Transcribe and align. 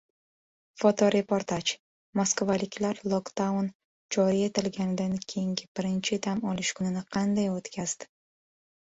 Fotoreportaj: 0.83 1.73
Moskvaliklar 2.21 3.03
lokdaun 3.13 3.69
joriy 4.17 4.43
etilganidan 4.49 5.17
keyingi 5.29 5.71
birinchi 5.77 6.23
dam 6.29 6.45
olish 6.57 6.77
kunini 6.83 7.09
qanday 7.17 7.51
o‘tkazdi? 7.57 8.15